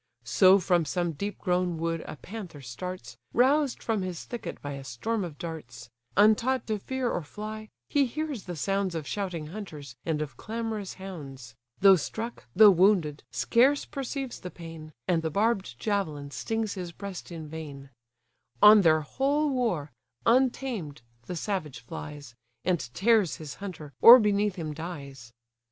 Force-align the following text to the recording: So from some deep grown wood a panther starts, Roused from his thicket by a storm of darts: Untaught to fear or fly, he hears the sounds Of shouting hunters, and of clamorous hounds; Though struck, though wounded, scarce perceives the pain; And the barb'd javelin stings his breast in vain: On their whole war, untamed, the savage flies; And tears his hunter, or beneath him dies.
So 0.25 0.57
from 0.57 0.83
some 0.83 1.11
deep 1.11 1.37
grown 1.37 1.77
wood 1.77 2.01
a 2.07 2.15
panther 2.15 2.61
starts, 2.61 3.17
Roused 3.35 3.83
from 3.83 4.01
his 4.01 4.23
thicket 4.23 4.59
by 4.59 4.71
a 4.71 4.83
storm 4.83 5.23
of 5.23 5.37
darts: 5.37 5.91
Untaught 6.17 6.65
to 6.65 6.79
fear 6.79 7.07
or 7.11 7.21
fly, 7.21 7.69
he 7.87 8.07
hears 8.07 8.45
the 8.45 8.55
sounds 8.55 8.95
Of 8.95 9.05
shouting 9.05 9.45
hunters, 9.53 9.95
and 10.03 10.19
of 10.19 10.37
clamorous 10.37 10.95
hounds; 10.95 11.53
Though 11.81 11.97
struck, 11.97 12.45
though 12.55 12.71
wounded, 12.71 13.21
scarce 13.31 13.85
perceives 13.85 14.39
the 14.39 14.49
pain; 14.49 14.91
And 15.07 15.21
the 15.21 15.29
barb'd 15.29 15.75
javelin 15.77 16.31
stings 16.31 16.73
his 16.73 16.91
breast 16.91 17.31
in 17.31 17.47
vain: 17.47 17.91
On 18.59 18.81
their 18.81 19.01
whole 19.01 19.51
war, 19.51 19.91
untamed, 20.25 21.03
the 21.27 21.35
savage 21.35 21.79
flies; 21.81 22.33
And 22.65 22.79
tears 22.95 23.35
his 23.35 23.53
hunter, 23.61 23.93
or 24.01 24.17
beneath 24.17 24.55
him 24.55 24.73
dies. 24.73 25.31